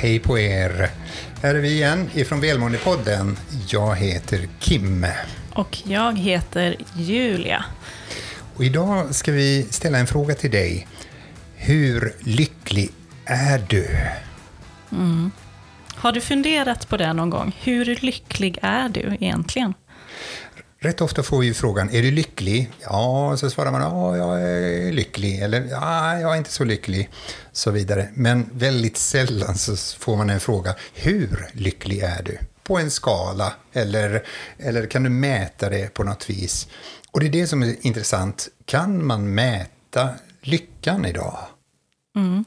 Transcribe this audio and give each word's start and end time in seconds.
Hej 0.00 0.18
på 0.18 0.38
er! 0.38 0.90
Här 1.42 1.54
är 1.54 1.58
vi 1.58 1.72
igen 1.72 2.10
ifrån 2.14 2.40
Välmåendepodden. 2.40 3.36
Jag 3.68 3.96
heter 3.96 4.48
Kim. 4.58 5.06
Och 5.52 5.78
jag 5.84 6.18
heter 6.18 6.76
Julia. 6.96 7.64
Och 8.56 8.64
idag 8.64 9.14
ska 9.14 9.32
vi 9.32 9.66
ställa 9.70 9.98
en 9.98 10.06
fråga 10.06 10.34
till 10.34 10.50
dig. 10.50 10.86
Hur 11.54 12.14
lycklig 12.20 12.90
är 13.24 13.58
du? 13.68 13.96
Mm. 14.92 15.30
Har 15.94 16.12
du 16.12 16.20
funderat 16.20 16.88
på 16.88 16.96
det 16.96 17.12
någon 17.12 17.30
gång? 17.30 17.56
Hur 17.62 17.84
lycklig 18.00 18.58
är 18.62 18.88
du 18.88 19.16
egentligen? 19.20 19.74
Rätt 20.82 21.00
ofta 21.00 21.22
får 21.22 21.40
vi 21.40 21.54
frågan, 21.54 21.90
är 21.90 22.02
du 22.02 22.10
lycklig? 22.10 22.70
Ja, 22.80 23.36
så 23.36 23.50
svarar 23.50 23.72
man, 23.72 23.80
ja, 23.80 24.16
jag 24.16 24.42
är 24.42 24.92
lycklig. 24.92 25.38
Eller, 25.38 25.68
ja, 25.70 26.18
jag 26.18 26.32
är 26.32 26.36
inte 26.36 26.52
så 26.52 26.64
lycklig. 26.64 27.10
Så 27.52 27.70
vidare. 27.70 28.08
Men 28.14 28.50
väldigt 28.52 28.96
sällan 28.96 29.54
så 29.58 29.76
får 29.76 30.16
man 30.16 30.30
en 30.30 30.40
fråga, 30.40 30.74
hur 30.94 31.50
lycklig 31.52 31.98
är 31.98 32.22
du? 32.22 32.38
På 32.62 32.78
en 32.78 32.90
skala, 32.90 33.52
eller, 33.72 34.26
eller 34.58 34.86
kan 34.86 35.02
du 35.02 35.10
mäta 35.10 35.68
det 35.68 35.94
på 35.94 36.04
något 36.04 36.30
vis? 36.30 36.68
Och 37.10 37.20
det 37.20 37.26
är 37.26 37.30
det 37.30 37.46
som 37.46 37.62
är 37.62 37.76
intressant. 37.80 38.48
Kan 38.64 39.06
man 39.06 39.34
mäta 39.34 40.08
lyckan 40.42 41.04
idag? 41.04 41.38
Mm. 42.16 42.44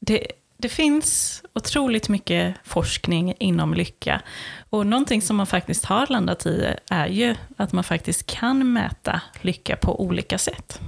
Det, 0.00 0.26
det 0.58 0.68
finns 0.68 1.42
otroligt 1.54 2.08
mycket 2.08 2.54
forskning 2.64 3.34
inom 3.38 3.74
lycka. 3.74 4.22
Och 4.70 4.86
någonting 4.86 5.22
som 5.22 5.36
man 5.36 5.46
faktiskt 5.46 5.84
har 5.84 6.06
landat 6.06 6.46
i 6.46 6.74
är 6.90 7.06
ju 7.06 7.34
att 7.56 7.72
man 7.72 7.84
faktiskt 7.84 8.26
kan 8.26 8.72
mäta 8.72 9.22
lycka 9.40 9.76
på 9.76 10.02
olika 10.02 10.38
sätt. 10.38 10.80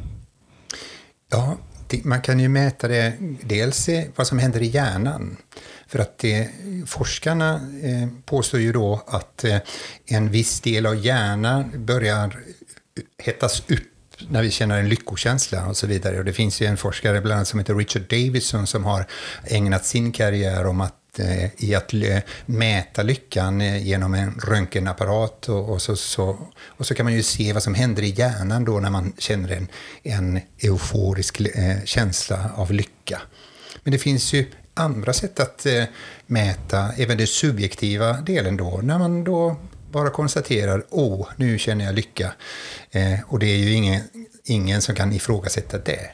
Ja, 1.31 1.57
man 2.05 2.21
kan 2.21 2.41
ju 2.41 2.49
mäta 2.49 2.89
det 2.89 3.13
dels 3.43 3.89
vad 4.17 4.27
som 4.27 4.39
händer 4.39 4.63
i 4.63 4.67
hjärnan. 4.67 5.37
För 5.87 5.99
att 5.99 6.19
det, 6.19 6.51
forskarna 6.87 7.55
eh, 7.83 8.09
påstår 8.25 8.61
ju 8.61 8.73
då 8.73 9.05
att 9.07 9.45
eh, 9.45 9.59
en 10.07 10.31
viss 10.31 10.61
del 10.61 10.87
av 10.87 10.97
hjärnan 10.97 11.87
börjar 11.87 12.41
hettas 13.19 13.71
upp 13.71 13.90
när 14.29 14.43
vi 14.43 14.51
känner 14.51 14.79
en 14.79 14.89
lyckokänsla 14.89 15.67
och 15.67 15.77
så 15.77 15.87
vidare. 15.87 16.19
Och 16.19 16.25
det 16.25 16.33
finns 16.33 16.63
ju 16.63 16.67
en 16.67 16.77
forskare 16.77 17.21
bland 17.21 17.35
annat 17.35 17.49
som 17.49 17.59
heter 17.59 17.75
Richard 17.75 18.03
Davidson 18.03 18.67
som 18.67 18.85
har 18.85 19.07
ägnat 19.45 19.87
sin 19.87 20.13
karriär 20.13 20.67
om 20.67 20.81
att 20.81 21.19
eh, 21.19 21.65
i 21.65 21.75
att 21.75 21.93
mäta 22.47 23.03
lyckan 23.03 23.61
eh, 23.61 23.87
genom 23.87 24.15
en 24.15 24.41
röntgenapparat 24.45 25.49
och, 25.49 25.71
och, 25.71 25.83
så, 25.83 25.97
så, 25.97 26.39
och 26.67 26.87
så 26.87 26.95
kan 26.95 27.07
man 27.07 27.13
ju 27.13 27.23
se 27.23 27.53
vad 27.53 27.63
som 27.63 27.75
händer 27.75 28.03
i 28.03 28.11
hjärnan 28.11 28.65
då 28.65 28.81
när 28.81 28.91
man 28.91 29.13
känner 29.19 29.49
en, 29.49 29.69
en 30.03 30.41
euforisk 30.59 31.41
eh, 31.41 31.77
känsla 31.85 32.51
av 32.57 32.73
lycka. 32.73 33.23
Men 33.83 33.93
det 33.93 33.99
finns 33.99 34.33
ju 34.33 34.47
andra 34.75 35.13
sätt 35.13 35.41
att 35.41 35.67
eh, 35.67 35.85
mäta 36.27 36.93
även 36.97 37.19
den 37.19 37.27
subjektiva 37.27 38.13
delen 38.13 38.57
då, 38.57 38.81
när 38.83 38.99
man 38.99 39.25
då 39.25 39.57
bara 39.91 40.11
konstaterar 40.11 40.85
åh, 40.91 41.29
nu 41.37 41.59
känner 41.59 41.85
jag 41.85 41.95
lycka. 41.95 42.33
Eh, 42.91 43.21
och 43.27 43.39
det 43.39 43.47
är 43.47 43.57
ju 43.57 43.73
ingen, 43.73 44.01
ingen 44.45 44.83
som 44.83 44.95
kan 44.95 45.13
ifrågasätta 45.13 45.79
det. 45.79 46.11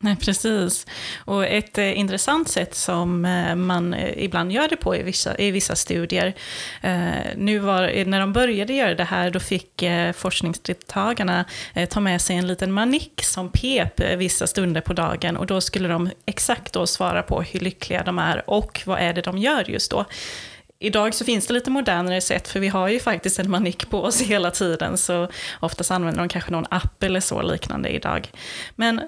Nej, 0.00 0.16
precis. 0.16 0.86
Och 1.24 1.46
ett 1.46 1.78
eh, 1.78 1.98
intressant 1.98 2.48
sätt 2.48 2.74
som 2.74 3.24
eh, 3.24 3.54
man 3.54 3.94
eh, 3.94 4.24
ibland 4.24 4.52
gör 4.52 4.68
det 4.68 4.76
på 4.76 4.96
i 4.96 5.02
vissa, 5.02 5.38
i 5.38 5.50
vissa 5.50 5.76
studier. 5.76 6.34
Eh, 6.82 7.08
nu 7.36 7.58
var, 7.58 7.88
eh, 7.88 8.06
när 8.06 8.20
de 8.20 8.32
började 8.32 8.72
göra 8.72 8.94
det 8.94 9.04
här, 9.04 9.30
då 9.30 9.40
fick 9.40 9.82
eh, 9.82 10.12
forskningsdeltagarna 10.12 11.44
eh, 11.74 11.88
ta 11.88 12.00
med 12.00 12.20
sig 12.20 12.36
en 12.36 12.46
liten 12.46 12.72
manik 12.72 13.20
som 13.22 13.50
pep 13.50 14.00
eh, 14.00 14.16
vissa 14.16 14.46
stunder 14.46 14.80
på 14.80 14.92
dagen. 14.92 15.36
Och 15.36 15.46
då 15.46 15.60
skulle 15.60 15.88
de 15.88 16.10
exakt 16.26 16.72
då 16.72 16.86
svara 16.86 17.22
på 17.22 17.42
hur 17.42 17.60
lyckliga 17.60 18.02
de 18.02 18.18
är 18.18 18.50
och 18.50 18.82
vad 18.86 19.00
är 19.00 19.12
det 19.12 19.22
de 19.22 19.38
gör 19.38 19.70
just 19.70 19.90
då 19.90 20.04
idag 20.78 21.14
så 21.14 21.24
finns 21.24 21.46
det 21.46 21.54
lite 21.54 21.70
modernare 21.70 22.20
sätt, 22.20 22.48
för 22.48 22.60
vi 22.60 22.68
har 22.68 22.88
ju 22.88 23.00
faktiskt 23.00 23.38
en 23.38 23.50
manik 23.50 23.90
på 23.90 24.02
oss 24.02 24.20
hela 24.22 24.50
tiden, 24.50 24.98
så 24.98 25.28
oftast 25.60 25.90
använder 25.90 26.18
de 26.20 26.28
kanske 26.28 26.50
någon 26.50 26.66
app 26.70 27.02
eller 27.02 27.20
så 27.20 27.42
liknande 27.42 27.88
idag. 27.88 28.30
Men 28.74 29.00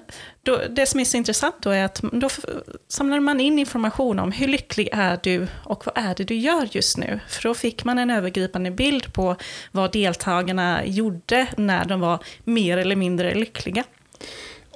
då, 0.43 0.61
det 0.69 0.85
som 0.85 0.99
är 0.99 1.05
så 1.05 1.17
intressant 1.17 1.55
då 1.59 1.69
är 1.69 1.85
att 1.85 2.01
då 2.01 2.29
samlar 2.87 3.19
man 3.19 3.39
in 3.39 3.59
information 3.59 4.19
om 4.19 4.31
hur 4.31 4.47
lycklig 4.47 4.89
är 4.91 5.19
du 5.23 5.47
och 5.63 5.85
vad 5.85 5.97
är 5.97 6.15
det 6.15 6.23
du 6.23 6.35
gör 6.35 6.67
just 6.71 6.97
nu? 6.97 7.19
För 7.27 7.43
då 7.43 7.53
fick 7.53 7.83
man 7.83 7.97
en 7.99 8.09
övergripande 8.09 8.71
bild 8.71 9.13
på 9.13 9.35
vad 9.71 9.91
deltagarna 9.91 10.85
gjorde 10.85 11.47
när 11.57 11.85
de 11.85 11.99
var 11.99 12.23
mer 12.43 12.77
eller 12.77 12.95
mindre 12.95 13.33
lyckliga. 13.33 13.83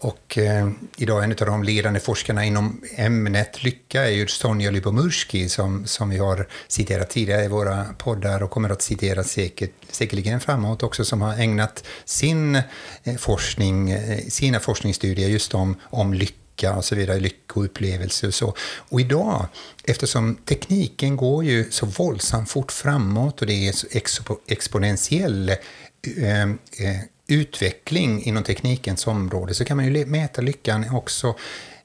Och 0.03 0.37
eh, 0.37 0.69
idag 0.97 1.23
en 1.23 1.31
av 1.31 1.37
de 1.37 1.63
ledande 1.63 1.99
forskarna 1.99 2.45
inom 2.45 2.81
ämnet 2.95 3.63
lycka 3.63 4.03
är 4.03 4.11
ju 4.11 4.27
Sonja 4.27 4.71
Lyubomirsky 4.71 5.49
som, 5.49 5.85
som 5.85 6.09
vi 6.09 6.17
har 6.17 6.47
citerat 6.67 7.09
tidigare 7.09 7.43
i 7.43 7.47
våra 7.47 7.85
poddar 7.97 8.43
och 8.43 8.51
kommer 8.51 8.69
att 8.69 8.81
citera 8.81 9.23
säkert, 9.23 9.71
säkerligen 9.89 10.39
framåt 10.39 10.83
också, 10.83 11.05
som 11.05 11.21
har 11.21 11.33
ägnat 11.33 11.83
sin 12.05 12.55
eh, 13.03 13.15
forskning, 13.17 13.91
eh, 13.91 14.19
sina 14.27 14.59
forskningsstudier 14.59 15.29
just 15.29 15.53
om, 15.53 15.75
om 15.83 16.13
lycka 16.13 16.75
och 16.75 16.85
så 16.85 16.95
vidare, 16.95 17.19
lyckoupplevelse 17.19 18.27
och 18.27 18.33
så. 18.33 18.55
Och 18.89 19.01
idag, 19.01 19.47
eftersom 19.83 20.35
tekniken 20.35 21.17
går 21.17 21.43
ju 21.43 21.71
så 21.71 21.85
våldsamt 21.85 22.49
fort 22.49 22.71
framåt 22.71 23.41
och 23.41 23.47
det 23.47 23.67
är 23.67 23.71
så 23.71 23.87
expo, 23.91 24.37
exponentiell 24.47 25.49
eh, 25.49 26.41
eh, 26.41 26.99
utveckling 27.33 28.23
inom 28.23 28.43
teknikens 28.43 29.07
område 29.07 29.53
så 29.53 29.65
kan 29.65 29.77
man 29.77 29.93
ju 29.93 30.05
mäta 30.05 30.41
lyckan 30.41 30.85
också 30.91 31.35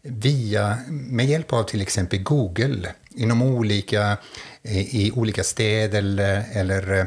via, 0.03 0.78
med 0.88 1.26
hjälp 1.26 1.53
av 1.53 1.62
till 1.62 1.81
exempel 1.81 2.22
Google 2.22 2.92
inom 3.14 3.42
olika, 3.42 4.16
eh, 4.62 4.94
i 4.94 5.12
olika 5.14 5.44
städer 5.44 5.98
eller, 5.98 6.44
eller 6.53 6.98
eh, 6.98 7.06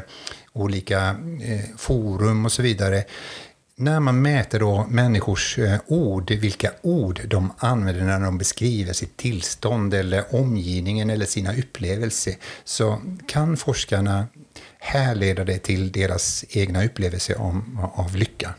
olika 0.52 1.16
eh, 1.42 1.60
forum 1.76 2.44
och 2.44 2.52
så 2.52 2.62
vidare. 2.62 3.04
När 3.76 4.00
man 4.00 4.22
mäter 4.22 4.60
då 4.60 4.86
människors 4.90 5.58
ord, 5.86 6.30
vilka 6.30 6.70
ord 6.82 7.20
de 7.26 7.52
använder 7.58 8.04
när 8.04 8.20
de 8.20 8.38
beskriver 8.38 8.92
sitt 8.92 9.16
tillstånd 9.16 9.94
eller 9.94 10.34
omgivningen 10.34 11.10
eller 11.10 11.26
sina 11.26 11.54
upplevelser, 11.54 12.34
så 12.64 13.00
kan 13.26 13.56
forskarna 13.56 14.26
härleda 14.84 15.44
det 15.44 15.58
till 15.58 15.92
deras 15.92 16.44
egna 16.50 16.84
upplevelser 16.84 17.40
om, 17.40 17.78
av 17.94 18.16
lycka. 18.16 18.54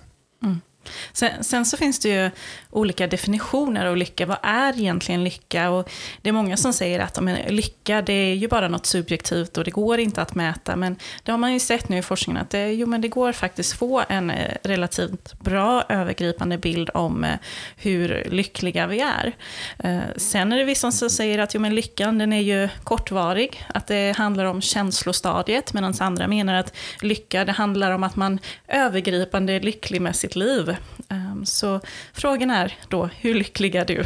Sen, 1.14 1.44
sen, 1.44 1.66
så 1.66 1.78
finns 1.78 2.00
det 2.00 2.10
ju 2.10 2.32
olika 2.70 3.08
definitioner 3.08 3.86
av 3.86 3.98
lycka. 3.98 4.26
Vad 4.26 4.38
är 4.42 4.80
egentligen 4.80 5.24
lycka? 5.24 5.70
Och 5.70 5.90
det 6.22 6.30
är 6.30 6.34
många 6.34 6.58
som 6.58 6.74
säger 6.74 7.00
att 7.00 7.22
men, 7.22 7.56
lycka 7.56 8.02
det 8.02 8.14
är 8.14 8.36
ju 8.36 8.48
bara 8.48 8.68
något 8.68 8.86
subjektivt 8.86 9.58
och 9.58 9.64
det 9.64 9.72
går 9.72 10.00
inte 10.00 10.22
att 10.22 10.36
mäta. 10.36 10.76
Men 10.76 10.96
det 11.24 11.32
har 11.32 11.38
man 11.38 11.54
ju 11.54 11.60
sett 11.60 11.90
nu 11.90 11.98
i 11.98 12.02
forskningen 12.02 12.42
att 12.42 12.50
det, 12.50 12.74
jo, 12.74 12.88
men 12.88 13.02
det 13.02 13.08
går 13.08 13.32
faktiskt 13.32 13.74
få 13.74 14.04
en 14.10 14.30
eh, 14.30 14.56
relativt 14.64 15.40
bra 15.40 15.84
övergripande 15.90 16.58
bild 16.58 16.90
om 16.94 17.24
eh, 17.24 17.36
hur 17.78 18.28
lyckliga 18.32 18.88
vi 18.88 19.00
är. 19.00 19.34
Eh, 19.80 20.00
sen 20.18 20.52
är 20.52 20.58
det 20.58 20.64
vissa 20.64 20.92
som 20.92 21.10
säger 21.10 21.40
att 21.40 21.54
jo, 21.54 21.62
men 21.62 21.76
lyckan 21.76 22.18
den 22.18 22.34
är 22.34 22.42
ju 22.42 22.70
kortvarig, 22.84 23.66
att 23.74 23.88
det 23.88 24.18
handlar 24.18 24.46
om 24.46 24.62
känslostadiet, 24.62 25.74
medan 25.74 25.94
andra 26.00 26.28
menar 26.28 26.54
att 26.54 26.74
lycka 27.02 27.46
det 27.46 27.52
handlar 27.52 27.92
om 27.92 28.04
att 28.04 28.16
man 28.16 28.40
övergripande 28.68 29.54
är 29.54 29.60
lycklig 29.60 30.02
med 30.02 30.16
sitt 30.16 30.36
liv. 30.36 30.73
Ehm, 31.10 31.46
så 31.46 31.82
frågan 32.14 32.50
är 32.50 32.78
då, 32.88 33.06
hur 33.06 33.34
lycklig 33.34 33.76
är 33.76 33.86
du? 33.86 34.06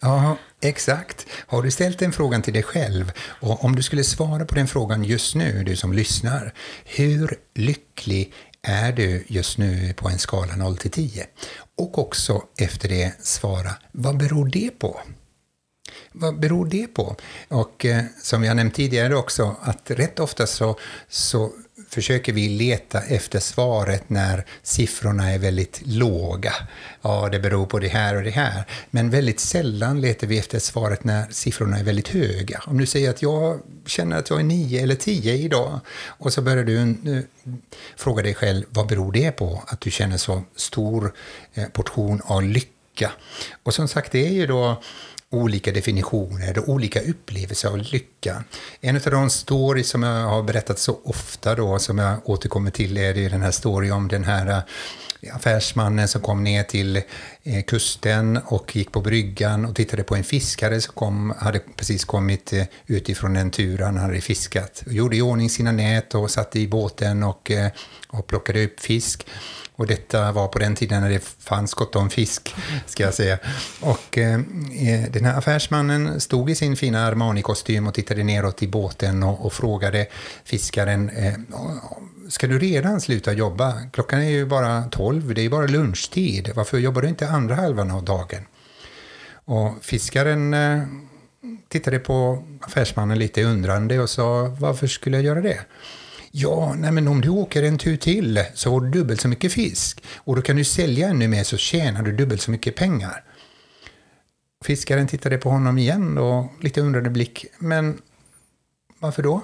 Ja, 0.00 0.36
exakt. 0.60 1.26
Har 1.46 1.62
du 1.62 1.70
ställt 1.70 1.98
den 1.98 2.12
frågan 2.12 2.42
till 2.42 2.54
dig 2.54 2.62
själv? 2.62 3.12
Och 3.40 3.64
om 3.64 3.76
du 3.76 3.82
skulle 3.82 4.04
svara 4.04 4.44
på 4.44 4.54
den 4.54 4.68
frågan 4.68 5.04
just 5.04 5.34
nu, 5.34 5.64
du 5.64 5.76
som 5.76 5.92
lyssnar, 5.92 6.54
hur 6.84 7.38
lycklig 7.54 8.32
är 8.62 8.92
du 8.92 9.24
just 9.28 9.58
nu 9.58 9.94
på 9.96 10.08
en 10.08 10.18
skala 10.18 10.56
0 10.56 10.76
till 10.76 10.90
10? 10.90 11.26
Och 11.76 11.98
också 11.98 12.42
efter 12.58 12.88
det 12.88 13.12
svara, 13.20 13.70
vad 13.92 14.16
beror 14.16 14.48
det 14.48 14.70
på? 14.78 15.00
Vad 16.12 16.40
beror 16.40 16.66
det 16.66 16.86
på? 16.86 17.16
Och 17.48 17.84
eh, 17.84 18.04
som 18.22 18.44
jag 18.44 18.56
nämnt 18.56 18.74
tidigare 18.74 19.16
också, 19.16 19.56
att 19.62 19.90
rätt 19.90 20.18
ofta 20.18 20.46
så, 20.46 20.78
så 21.08 21.52
försöker 21.88 22.32
vi 22.32 22.48
leta 22.48 23.00
efter 23.00 23.40
svaret 23.40 24.10
när 24.10 24.44
siffrorna 24.62 25.30
är 25.30 25.38
väldigt 25.38 25.82
låga. 25.84 26.54
Ja, 27.02 27.28
det 27.32 27.38
beror 27.38 27.66
på 27.66 27.78
det 27.78 27.88
här 27.88 28.16
och 28.16 28.22
det 28.22 28.30
här. 28.30 28.64
Men 28.90 29.10
väldigt 29.10 29.40
sällan 29.40 30.00
letar 30.00 30.26
vi 30.26 30.38
efter 30.38 30.58
svaret 30.58 31.04
när 31.04 31.26
siffrorna 31.30 31.78
är 31.78 31.84
väldigt 31.84 32.08
höga. 32.08 32.62
Om 32.66 32.78
du 32.78 32.86
säger 32.86 33.10
att 33.10 33.22
jag 33.22 33.60
känner 33.86 34.18
att 34.18 34.30
jag 34.30 34.38
är 34.40 34.44
9 34.44 34.82
eller 34.82 34.94
10 34.94 35.34
idag 35.34 35.80
och 36.06 36.32
så 36.32 36.42
börjar 36.42 36.64
du 36.64 36.78
eh, 36.78 37.22
fråga 37.96 38.22
dig 38.22 38.34
själv, 38.34 38.64
vad 38.70 38.86
beror 38.86 39.12
det 39.12 39.30
på 39.30 39.62
att 39.66 39.80
du 39.80 39.90
känner 39.90 40.16
så 40.16 40.42
stor 40.56 41.14
eh, 41.54 41.68
portion 41.68 42.20
av 42.24 42.42
lycka? 42.42 43.12
Och 43.62 43.74
som 43.74 43.88
sagt, 43.88 44.12
det 44.12 44.26
är 44.26 44.32
ju 44.32 44.46
då 44.46 44.82
olika 45.30 45.72
definitioner 45.72 46.58
och 46.58 46.68
olika 46.68 47.00
upplevelser 47.00 47.68
av 47.68 47.78
lycka. 47.78 48.44
En 48.80 48.96
av 48.96 49.02
de 49.10 49.30
stories 49.30 49.88
som 49.88 50.02
jag 50.02 50.28
har 50.28 50.42
berättat 50.42 50.78
så 50.78 50.98
ofta 51.04 51.54
då, 51.54 51.78
som 51.78 51.98
jag 51.98 52.28
återkommer 52.28 52.70
till, 52.70 52.96
är 52.96 53.14
det 53.14 53.28
den 53.28 53.42
här 53.42 53.50
storyn 53.50 53.92
om 53.92 54.08
den 54.08 54.24
här 54.24 54.64
eh, 55.20 55.36
affärsmannen 55.36 56.08
som 56.08 56.20
kom 56.20 56.44
ner 56.44 56.62
till 56.62 57.02
Eh, 57.50 57.62
kusten 57.62 58.36
och 58.36 58.76
gick 58.76 58.92
på 58.92 59.00
bryggan 59.00 59.64
och 59.64 59.76
tittade 59.76 60.02
på 60.02 60.16
en 60.16 60.24
fiskare 60.24 60.80
som 60.80 60.94
kom, 60.94 61.34
hade 61.38 61.60
precis 61.76 62.04
kommit 62.04 62.52
eh, 62.52 62.64
utifrån 62.86 63.36
en 63.36 63.50
tur 63.50 63.78
han 63.78 63.96
hade 63.96 64.20
fiskat. 64.20 64.82
Och 64.86 64.92
gjorde 64.92 65.16
i 65.16 65.22
ordning 65.22 65.50
sina 65.50 65.72
nät 65.72 66.14
och 66.14 66.30
satte 66.30 66.60
i 66.60 66.68
båten 66.68 67.22
och, 67.22 67.50
eh, 67.50 67.70
och 68.08 68.26
plockade 68.26 68.64
upp 68.64 68.80
fisk. 68.80 69.26
Och 69.76 69.86
detta 69.86 70.32
var 70.32 70.48
på 70.48 70.58
den 70.58 70.74
tiden 70.74 71.02
när 71.02 71.10
det 71.10 71.24
fanns 71.38 71.74
gott 71.74 71.96
om 71.96 72.10
fisk, 72.10 72.54
ska 72.86 73.02
jag 73.02 73.14
säga. 73.14 73.38
Och 73.80 74.18
eh, 74.18 74.40
den 75.10 75.24
här 75.24 75.38
affärsmannen 75.38 76.20
stod 76.20 76.50
i 76.50 76.54
sin 76.54 76.76
fina 76.76 77.06
Armani-kostym 77.06 77.86
och 77.86 77.94
tittade 77.94 78.24
neråt 78.24 78.62
i 78.62 78.68
båten 78.68 79.22
och, 79.22 79.46
och 79.46 79.52
frågade 79.52 80.06
fiskaren 80.44 81.10
eh, 81.10 81.34
Ska 82.28 82.46
du 82.46 82.58
redan 82.58 83.00
sluta 83.00 83.32
jobba? 83.32 83.80
Klockan 83.92 84.20
är 84.20 84.30
ju 84.30 84.46
bara 84.46 84.82
tolv, 84.84 85.34
det 85.34 85.40
är 85.40 85.42
ju 85.42 85.50
bara 85.50 85.66
lunchtid. 85.66 86.50
Varför 86.54 86.78
jobbar 86.78 87.02
du 87.02 87.08
inte 87.08 87.28
andra 87.28 87.54
halvan 87.54 87.90
av 87.90 88.04
dagen? 88.04 88.42
Och 89.44 89.84
fiskaren 89.84 90.54
eh, 90.54 90.82
tittade 91.68 91.98
på 91.98 92.44
affärsmannen 92.60 93.18
lite 93.18 93.42
undrande 93.42 94.00
och 94.00 94.10
sa 94.10 94.56
Varför 94.60 94.86
skulle 94.86 95.16
jag 95.16 95.24
göra 95.24 95.40
det? 95.40 95.58
Ja, 96.30 96.74
nej 96.78 96.92
men 96.92 97.08
om 97.08 97.20
du 97.20 97.28
åker 97.28 97.62
en 97.62 97.78
tur 97.78 97.96
till 97.96 98.44
så 98.54 98.70
får 98.70 98.80
du 98.80 98.90
dubbelt 98.90 99.20
så 99.20 99.28
mycket 99.28 99.52
fisk. 99.52 100.04
Och 100.16 100.36
då 100.36 100.42
kan 100.42 100.56
du 100.56 100.64
sälja 100.64 101.08
ännu 101.08 101.28
mer 101.28 101.44
så 101.44 101.56
tjänar 101.56 102.02
du 102.02 102.12
dubbelt 102.12 102.42
så 102.42 102.50
mycket 102.50 102.76
pengar. 102.76 103.24
Fiskaren 104.64 105.06
tittade 105.06 105.38
på 105.38 105.50
honom 105.50 105.78
igen 105.78 106.18
och 106.18 106.52
lite 106.60 106.80
undrande 106.80 107.10
blick. 107.10 107.46
Men 107.58 108.00
varför 108.98 109.22
då? 109.22 109.42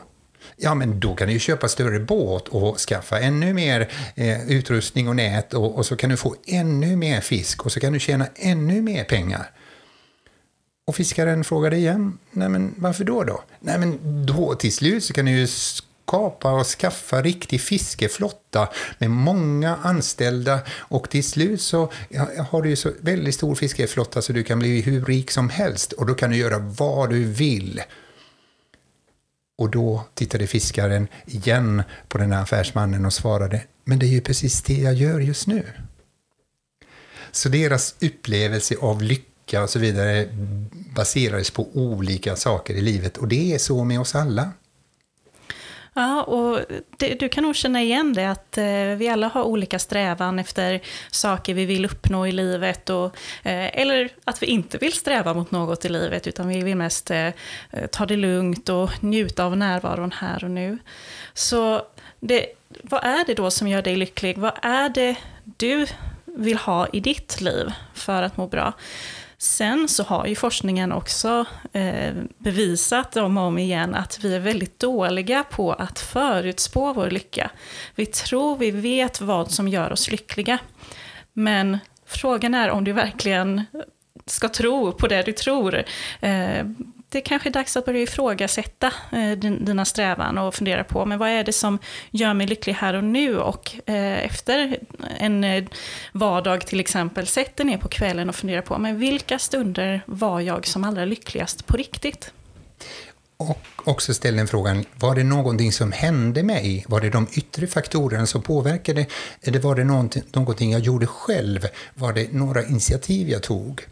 Ja, 0.56 0.74
men 0.74 1.00
då 1.00 1.14
kan 1.14 1.26
du 1.26 1.32
ju 1.32 1.38
köpa 1.38 1.68
större 1.68 2.00
båt 2.00 2.48
och 2.48 2.78
skaffa 2.78 3.20
ännu 3.20 3.52
mer 3.54 3.88
eh, 4.14 4.50
utrustning 4.50 5.08
och 5.08 5.16
nät 5.16 5.54
och, 5.54 5.78
och, 5.78 5.86
så 5.86 5.96
kan 5.96 6.10
du 6.10 6.16
få 6.16 6.34
ännu 6.46 6.96
mer 6.96 7.20
fisk 7.20 7.66
och 7.66 7.72
så 7.72 7.80
kan 7.80 7.92
du 7.92 7.98
tjäna 7.98 8.26
ännu 8.36 8.82
mer 8.82 9.04
pengar. 9.04 9.50
Och 10.86 10.96
fiskaren 10.96 11.44
frågade 11.44 11.76
igen, 11.76 12.18
nej 12.30 12.48
men 12.48 12.74
varför 12.76 13.04
då 13.04 13.24
då? 13.24 13.42
Nej 13.60 13.78
men 13.78 14.26
då 14.26 14.54
till 14.54 14.72
slut 14.72 15.04
så 15.04 15.12
kan 15.12 15.24
du 15.24 15.32
ju 15.32 15.46
skapa 15.46 16.52
och 16.52 16.66
skaffa 16.66 17.22
riktig 17.22 17.60
fiskeflotta 17.60 18.68
med 18.98 19.10
många 19.10 19.76
anställda 19.82 20.60
och 20.70 21.10
till 21.10 21.24
slut 21.24 21.60
så 21.60 21.92
har 22.50 22.62
du 22.62 22.68
ju 22.68 22.76
så 22.76 22.92
väldigt 23.00 23.34
stor 23.34 23.54
fiskeflotta 23.54 24.22
så 24.22 24.32
du 24.32 24.44
kan 24.44 24.58
bli 24.58 24.80
hur 24.80 25.04
rik 25.04 25.30
som 25.30 25.48
helst 25.50 25.92
och 25.92 26.06
då 26.06 26.14
kan 26.14 26.30
du 26.30 26.36
göra 26.36 26.58
vad 26.58 27.10
du 27.10 27.24
vill. 27.24 27.82
Och 29.58 29.70
då 29.70 30.04
tittade 30.14 30.46
fiskaren 30.46 31.08
igen 31.26 31.82
på 32.08 32.18
den 32.18 32.32
här 32.32 32.42
affärsmannen 32.42 33.06
och 33.06 33.12
svarade, 33.12 33.62
men 33.84 33.98
det 33.98 34.06
är 34.06 34.10
ju 34.10 34.20
precis 34.20 34.62
det 34.62 34.78
jag 34.78 34.94
gör 34.94 35.20
just 35.20 35.46
nu. 35.46 35.64
Så 37.32 37.48
deras 37.48 37.94
upplevelse 38.00 38.76
av 38.80 39.02
lycka 39.02 39.62
och 39.62 39.70
så 39.70 39.78
vidare 39.78 40.28
baserades 40.94 41.50
på 41.50 41.68
olika 41.74 42.36
saker 42.36 42.74
i 42.74 42.80
livet 42.80 43.16
och 43.16 43.28
det 43.28 43.54
är 43.54 43.58
så 43.58 43.84
med 43.84 44.00
oss 44.00 44.14
alla. 44.14 44.52
Ja, 45.96 46.22
och 46.22 46.60
det, 46.96 47.14
du 47.14 47.28
kan 47.28 47.44
nog 47.44 47.56
känna 47.56 47.82
igen 47.82 48.12
det 48.12 48.30
att 48.30 48.58
eh, 48.58 48.64
vi 48.96 49.08
alla 49.08 49.28
har 49.28 49.42
olika 49.42 49.78
strävan 49.78 50.38
efter 50.38 50.80
saker 51.10 51.54
vi 51.54 51.64
vill 51.64 51.84
uppnå 51.84 52.26
i 52.26 52.32
livet. 52.32 52.90
Och, 52.90 53.04
eh, 53.42 53.80
eller 53.80 54.10
att 54.24 54.42
vi 54.42 54.46
inte 54.46 54.78
vill 54.78 54.92
sträva 54.92 55.34
mot 55.34 55.50
något 55.50 55.84
i 55.84 55.88
livet 55.88 56.26
utan 56.26 56.48
vi 56.48 56.62
vill 56.62 56.76
mest 56.76 57.10
eh, 57.10 57.26
eh 57.26 57.32
ta 57.92 58.06
det 58.06 58.16
lugnt 58.16 58.68
och 58.68 58.90
njuta 59.04 59.44
av 59.44 59.56
närvaron 59.56 60.12
här 60.12 60.44
och 60.44 60.50
nu. 60.50 60.78
Så 61.34 61.82
det, 62.20 62.46
vad 62.68 63.04
är 63.04 63.24
det 63.26 63.34
då 63.34 63.50
som 63.50 63.68
gör 63.68 63.82
dig 63.82 63.96
lycklig? 63.96 64.38
Vad 64.38 64.52
är 64.62 64.88
det 64.88 65.16
du 65.44 65.86
vill 66.24 66.58
ha 66.58 66.86
i 66.92 67.00
ditt 67.00 67.40
liv 67.40 67.72
för 67.94 68.22
att 68.22 68.36
må 68.36 68.46
bra? 68.46 68.72
Sen 69.44 69.88
så 69.88 70.02
har 70.02 70.26
ju 70.26 70.34
forskningen 70.34 70.92
också 70.92 71.44
eh, 71.72 72.14
bevisat 72.38 73.16
om 73.16 73.38
och 73.38 73.44
om 73.44 73.58
igen 73.58 73.94
att 73.94 74.24
vi 74.24 74.34
är 74.34 74.40
väldigt 74.40 74.78
dåliga 74.78 75.44
på 75.44 75.72
att 75.72 76.00
förutspå 76.00 76.92
vår 76.92 77.10
lycka. 77.10 77.50
Vi 77.94 78.06
tror 78.06 78.56
vi 78.56 78.70
vet 78.70 79.20
vad 79.20 79.50
som 79.50 79.68
gör 79.68 79.92
oss 79.92 80.10
lyckliga. 80.10 80.58
Men 81.32 81.78
frågan 82.06 82.54
är 82.54 82.70
om 82.70 82.84
du 82.84 82.92
verkligen 82.92 83.64
ska 84.26 84.48
tro 84.48 84.92
på 84.92 85.06
det 85.06 85.22
du 85.22 85.32
tror. 85.32 85.84
Eh, 86.20 86.66
det 87.14 87.20
kanske 87.20 87.48
är 87.48 87.52
dags 87.52 87.76
att 87.76 87.84
börja 87.84 88.02
ifrågasätta 88.02 88.92
eh, 89.12 89.30
dina 89.38 89.84
strävan 89.84 90.38
och 90.38 90.54
fundera 90.54 90.84
på 90.84 91.06
men 91.06 91.18
vad 91.18 91.28
är 91.28 91.44
det 91.44 91.52
som 91.52 91.78
gör 92.10 92.34
mig 92.34 92.46
lycklig 92.46 92.74
här 92.74 92.94
och 92.94 93.04
nu 93.04 93.38
och 93.38 93.76
eh, 93.86 94.24
efter 94.24 94.78
en 95.18 95.44
eh, 95.44 95.64
vardag 96.12 96.66
till 96.66 96.80
exempel, 96.80 97.26
sätt 97.26 97.56
dig 97.56 97.66
ner 97.66 97.78
på 97.78 97.88
kvällen 97.88 98.28
och 98.28 98.34
fundera 98.34 98.62
på 98.62 98.78
men 98.78 98.98
vilka 98.98 99.38
stunder 99.38 100.02
var 100.06 100.40
jag 100.40 100.66
som 100.66 100.84
allra 100.84 101.04
lyckligast 101.04 101.66
på 101.66 101.76
riktigt? 101.76 102.32
Och 103.36 103.58
också 103.84 104.14
ställa 104.14 104.36
den 104.36 104.48
frågan, 104.48 104.84
var 104.94 105.14
det 105.14 105.24
någonting 105.24 105.72
som 105.72 105.92
hände 105.92 106.42
mig? 106.42 106.84
Var 106.88 107.00
det 107.00 107.10
de 107.10 107.26
yttre 107.32 107.66
faktorerna 107.66 108.26
som 108.26 108.42
påverkade? 108.42 109.06
Eller 109.42 109.58
var 109.58 109.74
det 109.74 109.84
någonting 109.84 110.72
jag 110.72 110.80
gjorde 110.80 111.06
själv? 111.06 111.68
Var 111.94 112.12
det 112.12 112.32
några 112.32 112.64
initiativ 112.64 113.28
jag 113.28 113.42
tog? 113.42 113.82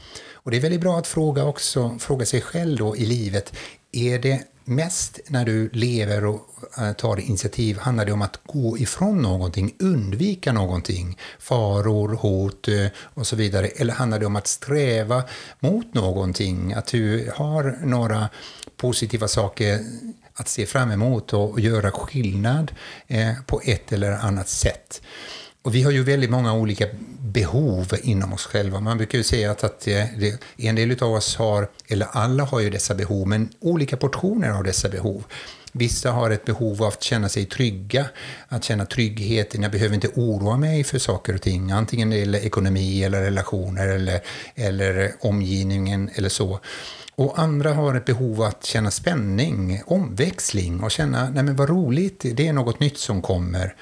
Och 0.43 0.51
det 0.51 0.57
är 0.57 0.61
väldigt 0.61 0.81
bra 0.81 0.99
att 0.99 1.07
fråga 1.07 1.45
också, 1.45 1.97
fråga 1.99 2.27
sig 2.27 2.41
själv 2.41 2.79
då 2.79 2.97
i 2.97 3.07
livet, 3.07 3.53
är 3.93 4.19
det 4.19 4.43
mest 4.65 5.21
när 5.29 5.45
du 5.45 5.69
lever 5.69 6.25
och 6.25 6.41
eh, 6.79 6.93
tar 6.93 7.21
initiativ, 7.21 7.79
handlar 7.79 8.07
det 8.07 8.13
om 8.13 8.23
att 8.23 8.41
gå 8.47 8.79
ifrån 8.79 9.23
någonting, 9.23 9.75
undvika 9.79 10.53
någonting, 10.53 11.19
faror, 11.39 12.09
hot 12.09 12.69
eh, 12.69 12.87
och 12.97 13.27
så 13.27 13.37
vidare, 13.37 13.67
eller 13.67 13.95
handlar 13.95 14.19
det 14.19 14.27
om 14.27 14.37
att 14.37 14.47
sträva 14.47 15.23
mot 15.61 15.95
någonting, 15.95 16.73
att 16.73 16.87
du 16.87 17.31
har 17.35 17.79
några 17.85 18.29
positiva 18.77 19.29
saker 19.29 19.81
att 20.35 20.49
se 20.49 20.67
fram 20.67 20.91
emot 20.91 21.33
och 21.33 21.61
göra 21.61 21.91
skillnad 21.91 22.73
eh, 23.07 23.33
på 23.47 23.61
ett 23.65 23.93
eller 23.93 24.13
annat 24.13 24.49
sätt. 24.49 25.03
Och 25.63 25.75
vi 25.75 25.83
har 25.83 25.91
ju 25.91 26.03
väldigt 26.03 26.31
många 26.31 26.55
olika 26.55 26.87
behov 27.19 27.95
inom 28.03 28.33
oss 28.33 28.47
själva. 28.47 28.81
Man 28.81 28.97
brukar 28.97 29.19
ju 29.19 29.25
säga 29.25 29.51
att, 29.51 29.65
att 29.65 29.87
eh, 29.87 30.05
det, 30.19 30.43
en 30.57 30.75
del 30.75 31.03
av 31.03 31.13
oss 31.13 31.37
har, 31.37 31.69
eller 31.89 32.07
alla 32.13 32.45
har 32.45 32.61
ju 32.61 32.71
dessa 32.71 32.95
behov, 32.95 33.29
men 33.29 33.49
olika 33.61 33.97
portioner 33.97 34.51
av 34.51 34.65
dessa 34.65 34.89
behov. 34.89 35.25
Vissa 35.73 36.11
har 36.11 36.31
ett 36.31 36.45
behov 36.45 36.83
av 36.83 36.89
att 36.89 37.03
känna 37.03 37.29
sig 37.29 37.45
trygga, 37.45 38.07
att 38.49 38.65
känna 38.65 38.87
tryggheten. 38.87 39.63
Jag 39.63 39.73
behöver 39.73 39.95
inte 39.95 40.09
oroa 40.09 40.57
mig 40.57 40.85
för 40.85 40.99
saker 40.99 41.35
och 41.35 41.43
ting, 41.43 41.71
antingen 41.71 42.11
det 42.11 42.17
gäller 42.17 42.39
ekonomi 42.39 43.05
eller 43.05 43.23
relationer 43.23 43.89
eller, 43.89 44.21
eller 44.55 45.13
omgivningen 45.21 46.11
eller 46.15 46.29
så. 46.29 46.61
Och 47.15 47.39
andra 47.39 47.75
har 47.75 47.95
ett 47.95 48.05
behov 48.05 48.43
av 48.43 48.49
att 48.49 48.65
känna 48.65 48.91
spänning, 48.91 49.83
omväxling 49.87 50.83
och 50.83 50.91
känna, 50.91 51.31
nej 51.31 51.43
men 51.43 51.57
vad 51.57 51.69
roligt, 51.69 52.25
det 52.33 52.49
är 52.49 52.53
något 52.53 52.81
nytt 52.81 52.99
som 52.99 53.23
kommer. 53.23 53.75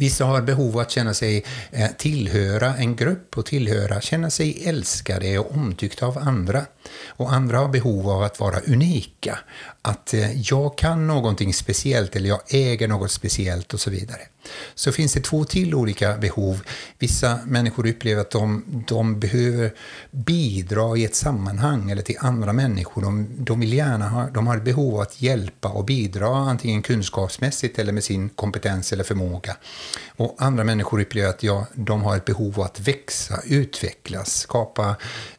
Vissa 0.00 0.24
har 0.24 0.42
behov 0.42 0.74
av 0.74 0.80
att 0.80 0.90
känna 0.90 1.14
sig 1.14 1.44
eh, 1.70 1.90
tillhöra 1.98 2.76
en 2.76 2.96
grupp 2.96 3.38
och 3.38 3.46
tillhöra, 3.46 4.00
känna 4.00 4.30
sig 4.30 4.62
älskade 4.64 5.38
och 5.38 5.52
omtyckta 5.52 6.06
av 6.06 6.18
andra. 6.18 6.62
Och 7.06 7.32
andra 7.32 7.58
har 7.58 7.68
behov 7.68 8.10
av 8.10 8.22
att 8.22 8.40
vara 8.40 8.60
unika, 8.60 9.38
att 9.82 10.14
eh, 10.14 10.40
jag 10.40 10.78
kan 10.78 11.06
någonting 11.06 11.54
speciellt 11.54 12.16
eller 12.16 12.28
jag 12.28 12.40
äger 12.48 12.88
något 12.88 13.10
speciellt 13.10 13.74
och 13.74 13.80
så 13.80 13.90
vidare. 13.90 14.20
Så 14.74 14.92
finns 14.92 15.12
det 15.12 15.20
två 15.20 15.44
till 15.44 15.74
olika 15.74 16.16
behov. 16.16 16.60
Vissa 16.98 17.38
människor 17.46 17.86
upplever 17.86 18.20
att 18.20 18.30
de, 18.30 18.64
de 18.88 19.20
behöver 19.20 19.74
bidra 20.10 20.96
i 20.96 21.04
ett 21.04 21.14
sammanhang 21.14 21.90
eller 21.90 22.02
till 22.02 22.16
andra 22.20 22.52
människor. 22.52 23.02
De, 23.02 23.28
de 23.38 23.60
vill 23.60 23.72
gärna 23.72 24.08
ha, 24.08 24.30
de 24.30 24.46
har 24.46 24.56
ett 24.56 24.64
behov 24.64 24.94
av 24.94 25.00
att 25.00 25.22
hjälpa 25.22 25.68
och 25.68 25.84
bidra 25.84 26.28
antingen 26.28 26.82
kunskapsmässigt 26.82 27.78
eller 27.78 27.92
med 27.92 28.04
sin 28.04 28.28
kompetens 28.28 28.92
eller 28.92 29.04
förmåga. 29.04 29.56
Och 30.16 30.36
andra 30.38 30.64
människor 30.64 31.00
upplever 31.00 31.28
att 31.28 31.42
ja, 31.42 31.66
de 31.74 32.02
har 32.02 32.16
ett 32.16 32.24
behov 32.24 32.60
av 32.60 32.64
att 32.64 32.80
växa, 32.80 33.40
utvecklas, 33.44 34.36
skapa 34.36 34.96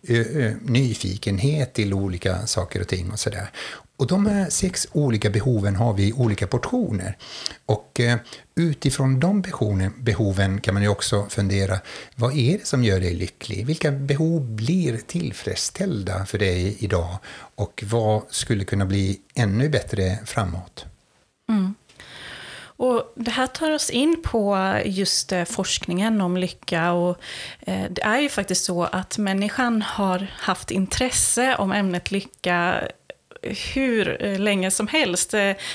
ö, 0.07 0.23
ö, 0.33 0.53
nyfikenhet 0.61 1.30
till 1.73 1.93
olika 1.93 2.47
saker 2.47 2.81
och 2.81 2.87
ting 2.87 3.11
och 3.11 3.19
sådär. 3.19 3.49
Och 3.97 4.07
de 4.07 4.25
här 4.25 4.49
sex 4.49 4.87
olika 4.91 5.29
behoven 5.29 5.75
har 5.75 5.93
vi 5.93 6.07
i 6.07 6.13
olika 6.13 6.47
portioner. 6.47 7.17
Och 7.65 7.99
eh, 7.99 8.17
utifrån 8.55 9.19
de 9.19 9.41
behoven, 9.41 9.93
behoven 9.97 10.61
kan 10.61 10.73
man 10.73 10.83
ju 10.83 10.89
också 10.89 11.25
fundera, 11.29 11.79
vad 12.15 12.37
är 12.37 12.57
det 12.57 12.67
som 12.67 12.83
gör 12.83 12.99
dig 12.99 13.13
lycklig? 13.13 13.65
Vilka 13.65 13.91
behov 13.91 14.41
blir 14.41 14.97
tillfredsställda 14.97 16.25
för 16.25 16.37
dig 16.37 16.77
idag? 16.79 17.17
Och 17.55 17.83
vad 17.87 18.21
skulle 18.29 18.65
kunna 18.65 18.85
bli 18.85 19.19
ännu 19.35 19.69
bättre 19.69 20.17
framåt? 20.25 20.85
Mm. 21.49 21.75
Och 22.81 23.13
det 23.15 23.31
här 23.31 23.47
tar 23.47 23.71
oss 23.71 23.89
in 23.89 24.21
på 24.23 24.75
just 24.85 25.31
eh, 25.31 25.43
forskningen 25.43 26.21
om 26.21 26.37
lycka. 26.37 26.91
Och 26.91 27.17
eh, 27.59 27.83
det 27.89 28.03
är 28.03 28.19
ju 28.19 28.29
faktiskt 28.29 28.65
så 28.65 28.83
att 28.83 29.17
människan 29.17 29.81
har 29.81 30.27
haft 30.37 30.71
intresse 30.71 31.55
om 31.55 31.71
ämnet 31.71 32.11
lycka 32.11 32.81
eh, 33.41 33.57
hur 33.73 34.37
länge 34.37 34.71
som 34.71 34.87
helst. 34.87 35.33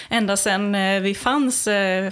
Ända 0.09 0.37
sedan 0.37 0.73
vi 1.03 1.15
fanns 1.15 1.69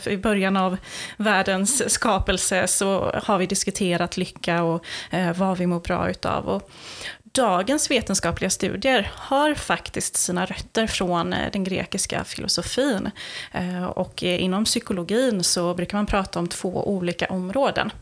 i 0.07 0.19
början 0.23 0.57
av 0.57 0.77
världens 1.17 1.93
skapelse 1.93 2.67
så 2.67 3.21
har 3.25 3.39
vi 3.39 3.47
diskuterat 3.47 4.17
lycka 4.17 4.63
och 4.63 4.85
vad 5.37 5.59
vi 5.59 5.67
mår 5.67 5.81
bra 5.81 6.11
utav. 6.11 6.49
Och 6.49 6.71
dagens 7.35 7.91
vetenskapliga 7.91 8.51
studier 8.51 9.13
har 9.15 9.55
faktiskt 9.55 10.17
sina 10.17 10.47
rötter 10.47 10.87
från 10.87 11.33
eh, 11.33 11.53
den 11.53 11.65
grekiska 11.65 12.25
filosofin. 12.25 13.11
Eh, 13.53 13.85
och 13.85 14.25
eh, 14.25 14.43
inom 14.43 14.65
psykologin 14.65 15.45
så 15.45 15.75
brukar 15.75 15.99
man 15.99 16.07
prata 16.07 16.39
om 16.39 16.49
två 16.49 16.89
olika 16.89 17.27
områden. 17.27 17.93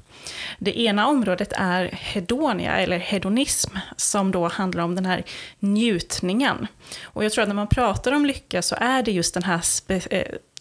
Det 0.58 0.80
ena 0.80 1.06
området 1.06 1.52
är 1.56 1.90
hedonia, 1.92 2.76
eller 2.76 2.98
hedonism, 2.98 3.76
som 3.96 4.30
då 4.30 4.48
handlar 4.48 4.84
om 4.84 4.94
den 4.94 5.06
här 5.06 5.24
njutningen. 5.58 6.66
Och 7.04 7.24
jag 7.24 7.32
tror 7.32 7.42
att 7.42 7.48
när 7.48 7.54
man 7.54 7.66
pratar 7.66 8.12
om 8.12 8.26
lycka 8.26 8.62
så 8.62 8.76
är 8.80 9.02
det 9.02 9.12
just 9.12 9.34
den 9.34 9.42
här 9.42 9.60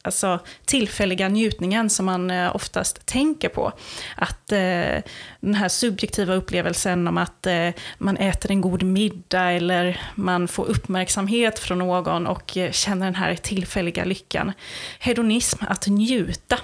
alltså, 0.01 0.39
tillfälliga 0.65 1.29
njutningen 1.29 1.89
som 1.89 2.05
man 2.05 2.31
eh, 2.31 2.55
oftast 2.55 3.05
tänker 3.05 3.49
på. 3.49 3.71
Att 4.15 4.51
eh, 4.51 5.03
den 5.39 5.55
här 5.55 5.69
subjektiva 5.69 6.33
upplevelsen 6.33 7.07
om 7.07 7.17
att 7.17 7.47
eh, 7.47 7.69
man 7.97 8.17
äter 8.17 8.51
en 8.51 8.61
god 8.61 8.83
middag 8.83 9.51
eller 9.51 10.01
man 10.15 10.47
får 10.47 10.65
uppmärksamhet 10.65 11.59
från 11.59 11.77
någon 11.77 12.27
och 12.27 12.57
eh, 12.57 12.71
känner 12.71 13.05
den 13.05 13.15
här 13.15 13.35
tillfälliga 13.35 14.05
lyckan. 14.05 14.51
Hedonism, 14.99 15.65
att 15.67 15.87
njuta. 15.87 16.57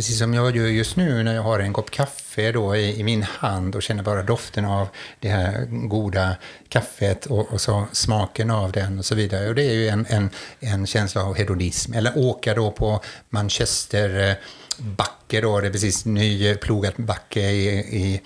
Precis 0.00 0.18
som 0.18 0.34
jag 0.34 0.56
gör 0.56 0.66
just 0.66 0.96
nu 0.96 1.22
när 1.22 1.34
jag 1.34 1.42
har 1.42 1.58
en 1.58 1.72
kopp 1.72 1.90
kaffe 1.90 2.52
då 2.52 2.76
i, 2.76 3.00
i 3.00 3.04
min 3.04 3.22
hand 3.22 3.76
och 3.76 3.82
känner 3.82 4.02
bara 4.02 4.22
doften 4.22 4.64
av 4.64 4.88
det 5.18 5.28
här 5.28 5.66
goda 5.70 6.36
kaffet 6.68 7.26
och, 7.26 7.52
och, 7.52 7.60
så 7.60 7.86
smaken 7.92 8.50
av 8.50 8.72
den 8.72 8.98
och 8.98 9.04
så 9.04 9.14
vidare. 9.14 9.48
Och 9.48 9.54
det 9.54 9.62
är 9.62 9.72
ju 9.72 9.88
en, 9.88 10.06
en, 10.08 10.30
en 10.60 10.86
känsla 10.86 11.24
av 11.24 11.34
hedonism. 11.34 11.94
Eller 11.94 12.18
åka 12.18 12.54
då 12.54 12.70
på 12.70 13.00
Manchester 13.30 14.36
backe 14.78 15.40
då, 15.40 15.60
det 15.60 15.66
är 15.66 15.72
precis 15.72 16.04
nyplogat 16.04 16.96
backe 16.96 17.40
i, 17.40 17.68
i 17.78 18.20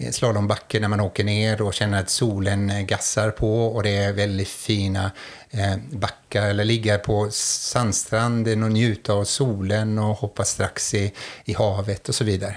Eh, 0.00 0.10
slalombacke 0.10 0.80
när 0.80 0.88
man 0.88 1.00
åker 1.00 1.24
ner 1.24 1.62
och 1.62 1.74
känner 1.74 2.00
att 2.00 2.10
solen 2.10 2.70
eh, 2.70 2.80
gassar 2.80 3.30
på 3.30 3.66
och 3.66 3.82
det 3.82 3.96
är 3.96 4.12
väldigt 4.12 4.48
fina 4.48 5.10
eh, 5.50 5.76
backar 5.92 6.46
eller 6.46 6.64
ligga 6.64 6.98
på 6.98 7.28
sandstranden 7.30 8.62
och 8.62 8.72
njuta 8.72 9.12
av 9.12 9.24
solen 9.24 9.98
och 9.98 10.16
hoppa 10.16 10.44
strax 10.44 10.94
i, 10.94 11.12
i 11.44 11.54
havet 11.54 12.08
och 12.08 12.14
så 12.14 12.24
vidare. 12.24 12.56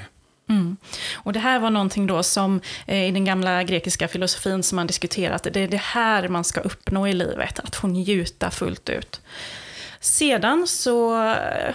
Mm. 0.50 0.78
Och 1.14 1.34
det 1.34 1.40
här 1.40 1.60
var 1.60 1.70
någonting 1.70 2.08
då 2.08 2.24
som 2.24 2.62
eh, 2.86 3.08
i 3.08 3.12
den 3.12 3.26
gamla 3.26 3.64
grekiska 3.64 4.08
filosofin 4.08 4.64
som 4.64 4.76
man 4.76 4.88
diskuterat, 4.88 5.48
det 5.54 5.60
är 5.60 5.68
det 5.68 5.82
här 5.82 6.28
man 6.28 6.44
ska 6.44 6.62
uppnå 6.62 7.08
i 7.08 7.14
livet, 7.14 7.60
att 7.60 7.76
få 7.76 7.88
njuta 7.88 8.52
fullt 8.52 8.90
ut. 8.90 9.22
Sedan 10.00 10.68
så 10.68 11.14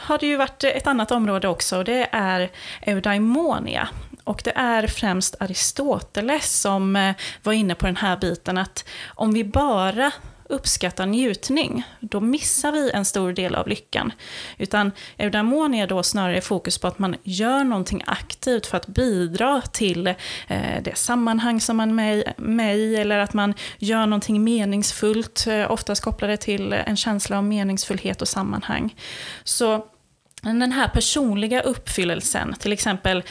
har 0.01 0.19
det 0.19 0.27
ju 0.27 0.37
varit 0.37 0.65
ett 0.65 0.87
annat 0.87 1.11
område 1.11 1.49
också, 1.49 1.79
och 1.79 1.85
det 1.85 2.09
är 2.13 2.51
eudaimonia. 2.81 3.89
Och 4.29 4.41
det 4.45 4.53
är 4.55 4.87
främst 4.87 5.37
Aristoteles 5.41 6.61
som 6.61 6.97
eh, 6.97 7.15
var 7.43 7.53
inne 7.53 7.75
på 7.75 7.87
den 7.87 7.97
här 7.97 8.17
biten 8.17 8.59
att 8.59 8.85
om 9.07 9.33
vi 9.33 9.45
bara 9.45 10.13
uppskattar 10.49 11.07
njutning, 11.07 11.83
då 12.01 12.21
missar 12.21 12.73
vi 12.73 12.91
en 12.91 13.05
stor 13.05 13.33
del 13.33 13.55
av 13.55 13.69
lyckan. 13.69 14.13
Utan 14.59 14.93
eudaimonia 15.17 15.87
då 15.87 16.03
snarare 16.03 16.41
fokus 16.41 16.79
på 16.79 16.87
att 16.87 16.99
man 16.99 17.17
gör 17.23 17.65
någonting 17.65 18.03
aktivt 18.07 18.67
för 18.67 18.77
att 18.77 18.87
bidra 18.87 19.63
till 19.73 20.07
eh, 20.07 20.83
det 20.83 20.99
sammanhang 20.99 21.61
som 21.61 21.77
man 21.77 21.99
är 21.99 22.35
med 22.37 22.77
i, 22.77 22.97
eller 22.97 23.19
att 23.19 23.35
man 23.35 23.55
gör 23.79 24.07
någonting 24.07 24.45
meningsfullt, 24.45 25.47
eh, 25.47 25.71
oftast 25.71 26.03
kopplade 26.03 26.37
till 26.37 26.73
en 26.73 26.97
känsla 26.97 27.39
av 27.39 27.45
meningsfullhet 27.45 28.23
och 28.23 28.29
sammanhang. 28.29 28.95
Så 29.45 29.85
den 30.43 30.73
här 30.73 30.89
personliga 30.89 31.61
uppfyllelsen, 31.61 32.55
till 32.59 32.73
exempel 32.73 33.23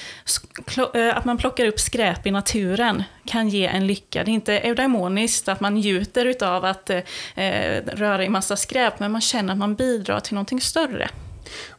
eh, 0.93 1.17
att 1.17 1.25
man 1.25 1.37
plockar 1.37 1.65
upp 1.65 1.79
skräp 1.79 2.27
i 2.27 2.31
naturen, 2.31 3.03
kan 3.25 3.49
ge 3.49 3.65
en 3.65 3.87
lycka. 3.87 4.23
Det 4.23 4.31
är 4.31 4.33
inte 4.33 4.59
eudaimoniskt 4.59 5.47
att 5.47 5.59
man 5.59 5.73
njuter 5.73 6.43
av 6.43 6.65
att 6.65 6.89
eh, 6.89 6.97
eh, 7.35 7.83
röra 7.85 8.25
i 8.25 8.29
massa 8.29 8.55
skräp, 8.55 8.99
men 8.99 9.11
man 9.11 9.21
känner 9.21 9.53
att 9.53 9.59
man 9.59 9.75
bidrar 9.75 10.19
till 10.19 10.33
någonting 10.33 10.61
större. 10.61 11.09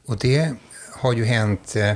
Och 0.06 0.18
det 0.18 0.54
har 0.92 1.12
ju 1.12 1.24
hänt 1.24 1.74
Eh, 1.76 1.92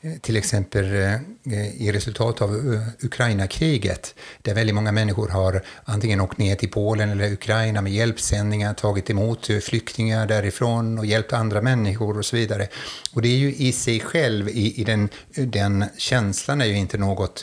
Eh, 0.00 0.12
till 0.20 0.36
exempel 0.36 0.84
eh, 0.94 1.82
i 1.82 1.92
resultat 1.92 2.42
av 2.42 2.54
eh, 2.54 3.06
Ukraina-kriget, 3.06 4.14
där 4.42 4.54
väldigt 4.54 4.74
många 4.74 4.92
människor 4.92 5.28
har 5.28 5.62
antingen 5.84 6.20
åkt 6.20 6.38
ner 6.38 6.56
till 6.56 6.70
Polen 6.70 7.10
eller 7.10 7.32
Ukraina 7.32 7.82
med 7.82 7.92
hjälpsändningar, 7.92 8.74
tagit 8.74 9.10
emot 9.10 9.48
flyktingar 9.62 10.26
därifrån 10.26 10.98
och 10.98 11.06
hjälpt 11.06 11.32
andra 11.32 11.62
människor 11.62 12.18
och 12.18 12.24
så 12.24 12.36
vidare. 12.36 12.68
Och 13.12 13.22
det 13.22 13.28
är 13.28 13.36
ju 13.36 13.54
i 13.54 13.72
sig 13.72 14.00
själv, 14.00 14.48
i, 14.48 14.80
i 14.80 14.84
den, 14.84 15.08
den 15.34 15.84
känslan 15.96 16.60
är 16.60 16.66
ju 16.66 16.76
inte 16.76 16.98
något 16.98 17.42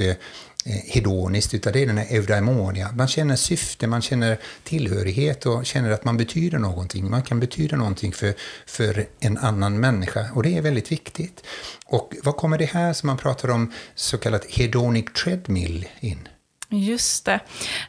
Eh, 0.67 0.81
hedoniskt, 0.85 1.53
utan 1.53 1.73
det 1.73 1.79
är 1.79 1.87
den 1.87 1.97
här 1.97 2.15
eudaimonia. 2.15 2.91
Man 2.91 3.07
känner 3.07 3.35
syfte, 3.35 3.87
man 3.87 4.01
känner 4.01 4.39
tillhörighet 4.63 5.45
och 5.45 5.65
känner 5.65 5.91
att 5.91 6.05
man 6.05 6.17
betyder 6.17 6.57
någonting. 6.57 7.09
Man 7.09 7.23
kan 7.23 7.39
betyda 7.39 7.77
någonting 7.77 8.11
för, 8.11 8.33
för 8.65 9.05
en 9.19 9.37
annan 9.37 9.79
människa 9.79 10.29
och 10.33 10.43
det 10.43 10.57
är 10.57 10.61
väldigt 10.61 10.91
viktigt. 10.91 11.43
Och 11.85 12.13
vad 12.23 12.35
kommer 12.35 12.57
det 12.57 12.65
här 12.65 12.93
som 12.93 13.07
man 13.07 13.17
pratar 13.17 13.49
om, 13.49 13.73
så 13.95 14.17
kallat 14.17 14.45
hedonic 14.45 15.05
treadmill, 15.23 15.87
in? 15.99 16.27
Just 16.79 17.25
det. 17.25 17.39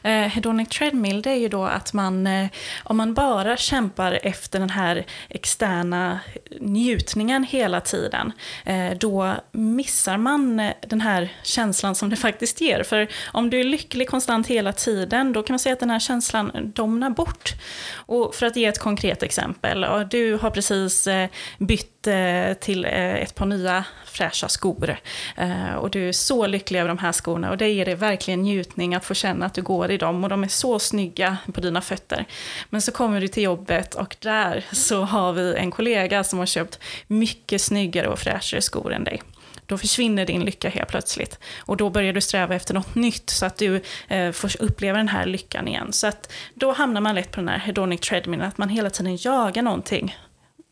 Eh, 0.03 0.11
hedonic 0.11 0.69
treadmill 0.69 1.21
det 1.21 1.29
är 1.29 1.35
ju 1.35 1.49
då 1.49 1.65
att 1.65 1.93
man, 1.93 2.27
eh, 2.27 2.47
om 2.83 2.97
man 2.97 3.13
bara 3.13 3.57
kämpar 3.57 4.19
efter 4.23 4.59
den 4.59 4.69
här 4.69 5.05
externa 5.29 6.19
njutningen 6.59 7.43
hela 7.43 7.81
tiden, 7.81 8.31
eh, 8.65 8.89
då 8.99 9.35
missar 9.51 10.17
man 10.17 10.59
eh, 10.59 10.73
den 10.87 11.01
här 11.01 11.33
känslan 11.43 11.95
som 11.95 12.09
det 12.09 12.15
faktiskt 12.27 12.61
ger. 12.61 12.83
För 12.83 13.07
om 13.31 13.49
du 13.49 13.59
är 13.59 13.63
lycklig 13.63 14.09
konstant 14.09 14.47
hela 14.47 14.73
tiden, 14.73 15.33
då 15.33 15.43
kan 15.43 15.53
man 15.53 15.59
säga 15.59 15.73
att 15.73 15.79
den 15.79 15.89
här 15.89 15.99
känslan 15.99 16.71
domnar 16.75 17.09
bort. 17.09 17.53
Och 17.93 18.35
för 18.35 18.45
att 18.45 18.55
ge 18.55 18.65
ett 18.65 18.79
konkret 18.79 19.23
exempel, 19.23 19.85
du 20.11 20.37
har 20.37 20.49
precis 20.49 21.07
eh, 21.07 21.29
bytt 21.57 21.96
Eh, 22.07 22.53
till 22.53 22.85
eh, 22.85 23.15
ett 23.15 23.35
par 23.35 23.45
nya 23.45 23.85
fräscha 24.05 24.49
skor. 24.49 24.97
Eh, 25.37 25.75
och 25.75 25.89
du 25.89 26.07
är 26.07 26.11
så 26.11 26.47
lycklig 26.47 26.79
över 26.79 26.87
de 26.87 26.97
här 26.97 27.11
skorna 27.11 27.49
och 27.49 27.57
det 27.57 27.69
ger 27.69 27.85
dig 27.85 27.95
verkligen 27.95 28.41
njutning 28.41 28.95
att 28.95 29.05
få 29.05 29.13
känna 29.13 29.45
att 29.45 29.53
du 29.53 29.61
går 29.61 29.91
i 29.91 29.97
dem 29.97 30.23
och 30.23 30.29
de 30.29 30.43
är 30.43 30.47
så 30.47 30.79
snygga 30.79 31.37
på 31.53 31.61
dina 31.61 31.81
fötter. 31.81 32.25
Men 32.69 32.81
så 32.81 32.91
kommer 32.91 33.21
du 33.21 33.27
till 33.27 33.43
jobbet 33.43 33.95
och 33.95 34.15
där 34.19 34.65
så 34.71 35.01
har 35.01 35.33
vi 35.33 35.55
en 35.55 35.71
kollega 35.71 36.23
som 36.23 36.39
har 36.39 36.45
köpt 36.45 36.79
mycket 37.07 37.61
snyggare 37.61 38.07
och 38.07 38.19
fräschare 38.19 38.61
skor 38.61 38.93
än 38.93 39.03
dig 39.03 39.21
då 39.65 39.77
försvinner 39.77 40.25
din 40.25 40.45
lycka 40.45 40.69
helt 40.69 40.89
plötsligt. 40.89 41.39
Och 41.59 41.77
då 41.77 41.89
börjar 41.89 42.13
du 42.13 42.21
sträva 42.21 42.55
efter 42.55 42.73
något 42.73 42.95
nytt 42.95 43.29
så 43.29 43.45
att 43.45 43.57
du 43.57 43.81
eh, 44.07 44.31
får 44.31 44.61
uppleva 44.61 44.97
den 44.97 45.07
här 45.07 45.25
lyckan 45.25 45.67
igen. 45.67 45.93
Så 45.93 46.07
att 46.07 46.33
då 46.53 46.71
hamnar 46.71 47.01
man 47.01 47.15
lätt 47.15 47.31
på 47.31 47.39
den 47.39 47.49
här 47.49 47.57
hedonic 47.57 48.01
treadmill, 48.01 48.41
att 48.41 48.57
man 48.57 48.69
hela 48.69 48.89
tiden 48.89 49.17
jagar 49.21 49.61
någonting. 49.61 50.15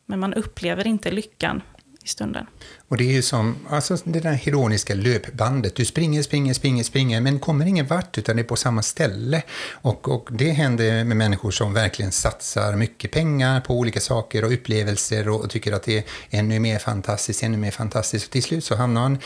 Men 0.06 0.20
man 0.20 0.34
upplever 0.34 0.88
inte 0.88 1.12
lyckan 1.12 1.62
i 2.06 2.08
stunden. 2.08 2.46
Och 2.88 2.98
det 2.98 3.04
är 3.04 3.12
ju 3.12 3.22
som 3.22 3.56
alltså 3.70 3.98
det 4.04 4.20
där 4.20 4.34
hedoniska 4.34 4.94
löpbandet. 4.94 5.76
Du 5.76 5.86
springer, 5.86 6.24
springer, 6.24 6.54
springer, 6.54 6.84
springer, 6.84 7.22
men 7.22 7.40
kommer 7.40 7.66
ingen 7.66 7.88
vart, 7.88 8.18
utan 8.18 8.36
det 8.36 8.42
är 8.42 8.44
på 8.44 8.56
samma 8.56 8.82
ställe. 8.82 9.44
Och, 9.72 10.10
och 10.10 10.30
det 10.32 10.52
händer 10.52 11.04
med 11.04 11.18
människor 11.18 11.52
som 11.52 11.74
verkligen 11.74 12.12
satsar 12.12 12.76
mycket 12.76 13.12
pengar 13.12 13.62
på 13.62 13.74
olika 13.74 14.00
saker 14.00 14.44
och 14.44 14.54
upplevelser 14.54 15.30
och, 15.30 15.42
och 15.42 15.50
tycker 15.50 15.74
att 15.74 15.84
det 15.84 15.98
är 15.98 16.04
ännu 16.30 16.60
mer 16.60 16.80
fantastiskt, 16.80 17.44
ännu 17.44 17.58
mer 17.58 17.72
fantastiskt. 17.72 18.26
Och 18.26 18.32
till 18.32 18.44
slut 18.44 18.64
så 18.64 18.76
hamnar 18.76 19.02
man 19.02 19.18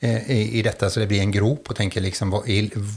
eh, 0.00 0.30
i, 0.30 0.58
i 0.58 0.62
detta 0.62 0.90
så 0.90 1.00
det 1.00 1.06
blir 1.06 1.20
en 1.20 1.32
grop 1.32 1.70
och 1.70 1.76
tänker 1.76 2.00
liksom, 2.00 2.30
vad 2.30 2.48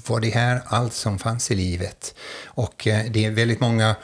var 0.07 0.19
det 0.19 0.29
här 0.29 0.61
allt 0.65 0.93
som 0.93 1.19
fanns 1.19 1.51
i 1.51 1.55
livet? 1.55 2.15
Och 2.45 2.87
eh, 2.87 3.05
det 3.11 3.25
är 3.25 3.31
väldigt 3.31 3.59
många 3.59 3.95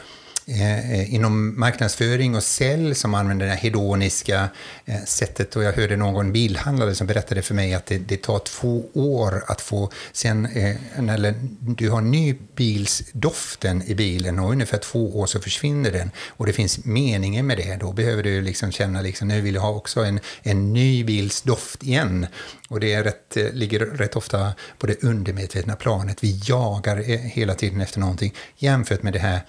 Eh, 0.48 0.92
eh, 0.92 1.14
inom 1.14 1.60
marknadsföring 1.60 2.36
och 2.36 2.44
sälj 2.44 2.96
som 2.96 3.14
använder 3.14 3.46
det 3.46 3.52
här 3.52 3.60
hedoniska 3.60 4.50
eh, 4.86 5.04
sättet. 5.06 5.56
Och 5.56 5.64
jag 5.64 5.74
hörde 5.74 5.96
någon 5.96 6.32
bilhandlare 6.32 6.96
som 6.96 7.08
berättade 7.08 7.42
för 7.42 7.54
mig 7.54 7.74
att 7.74 7.86
det, 7.86 7.98
det 7.98 8.18
tar 8.18 8.40
två 8.40 8.86
år 8.94 9.44
att 9.48 9.62
få 9.62 9.92
sen, 10.12 10.46
eh, 10.46 10.76
när 11.00 11.36
du 11.60 11.90
har 11.90 12.02
nybilsdoften 12.02 13.84
i 13.86 13.96
bilen 13.96 14.40
och 14.40 14.52
ungefär 14.52 14.78
två 14.78 15.20
år 15.20 15.26
så 15.26 15.40
försvinner 15.40 15.92
den. 15.92 16.12
Och 16.28 16.46
det 16.46 16.54
finns 16.54 16.86
meningen 16.86 17.48
med 17.48 17.58
det. 17.58 17.78
Då 17.80 17.92
behöver 17.92 18.24
du 18.24 18.42
liksom 18.42 18.72
känna 18.72 19.02
liksom, 19.02 19.28
nu 19.28 19.42
vill 19.42 19.56
jag 19.56 19.62
ha 19.62 19.70
också 19.70 20.04
en, 20.04 20.20
en 20.44 20.74
nybilsdoft 20.74 21.84
igen. 21.84 22.28
Och 22.70 22.80
det 22.80 22.94
är 22.94 23.04
rätt, 23.04 23.38
eh, 23.38 23.52
ligger 23.52 23.80
rätt 23.80 24.16
ofta 24.16 24.54
på 24.78 24.88
det 24.88 25.04
undermedvetna 25.04 25.76
planet. 25.76 26.24
Vi 26.24 26.42
jagar 26.46 26.98
hela 27.28 27.56
tiden 27.56 27.82
efter 27.82 28.00
någonting 28.00 28.34
jämfört 28.58 29.04
med 29.04 29.14
det 29.14 29.20
här 29.20 29.42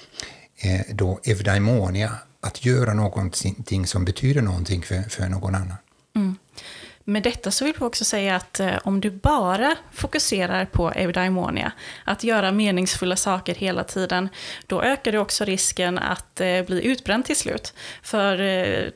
Eh, 0.58 0.80
då 0.94 1.20
evdaimonia, 1.24 2.12
att 2.40 2.64
göra 2.64 2.94
någonting 2.94 3.86
som 3.86 4.04
betyder 4.04 4.42
någonting 4.42 4.82
för, 4.82 5.02
för 5.02 5.28
någon 5.28 5.54
annan. 5.54 5.76
Med 7.08 7.22
detta 7.22 7.50
så 7.50 7.64
vill 7.64 7.74
vi 7.78 7.84
också 7.84 8.04
säga 8.04 8.36
att 8.36 8.60
eh, 8.60 8.74
om 8.84 9.00
du 9.00 9.10
bara 9.10 9.76
fokuserar 9.92 10.64
på 10.64 10.92
eudaimonia, 10.92 11.72
att 12.04 12.24
göra 12.24 12.52
meningsfulla 12.52 13.16
saker 13.16 13.54
hela 13.54 13.84
tiden, 13.84 14.28
då 14.66 14.82
ökar 14.82 15.12
du 15.12 15.18
också 15.18 15.44
risken 15.44 15.98
att 15.98 16.40
eh, 16.40 16.62
bli 16.62 16.86
utbränd 16.86 17.24
till 17.24 17.36
slut. 17.36 17.74
För 18.02 18.40
eh, 18.40 18.88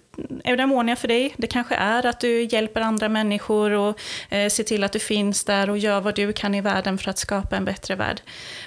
eudaimonia 0.45 0.97
för 0.97 1.09
dig, 1.09 1.35
det 1.37 1.47
kanske 1.47 1.75
är 1.75 2.07
att 2.07 2.21
du 2.21 2.43
hjälper 2.43 2.81
andra 2.81 3.09
människor 3.09 3.71
och 3.71 4.01
eh, 4.29 4.49
ser 4.49 4.65
till 4.65 4.85
att 4.85 4.93
du 4.93 4.99
finns 4.99 5.45
där 5.45 5.71
och 5.71 5.79
gör 5.79 6.01
vad 6.01 6.15
du 6.15 6.33
kan 6.33 6.55
i 6.55 6.61
världen 6.61 6.99
för 6.99 7.11
att 7.11 7.19
skapa 7.19 7.57
en 7.57 7.65
bättre 7.65 7.95
värld. 7.95 8.21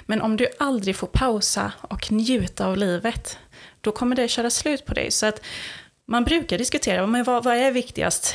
Men 0.06 0.22
om 0.22 0.36
du 0.36 0.46
aldrig 0.58 0.96
får 0.96 1.06
pausa 1.06 1.72
och 1.80 2.12
njuta 2.12 2.66
av 2.66 2.76
livet, 2.76 3.38
då 3.80 3.92
kommer 3.92 4.16
det 4.16 4.28
köra 4.28 4.50
slut 4.50 4.86
på 4.86 4.94
dig. 4.94 5.10
Så 5.10 5.26
att 5.26 5.40
man 6.06 6.24
brukar 6.24 6.58
diskutera 6.58 7.06
men 7.06 7.24
vad, 7.24 7.44
vad 7.44 7.56
är 7.56 7.72
viktigast, 7.72 8.34